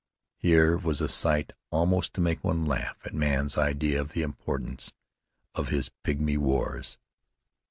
[0.39, 4.93] Here was a sight almost to make one laugh at man's idea of the importance
[5.53, 6.97] of his pygmy wars.